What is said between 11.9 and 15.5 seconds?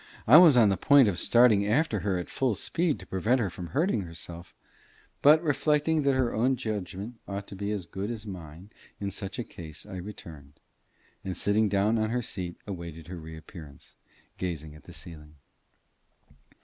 on her seat, awaited her reappearance, gazing at the ceiling.